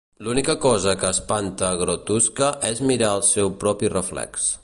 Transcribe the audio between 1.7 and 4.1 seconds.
Grotusque és mirar el seu propi